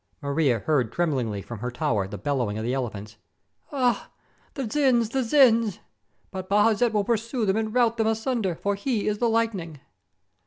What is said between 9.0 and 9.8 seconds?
is the 'lightning.'"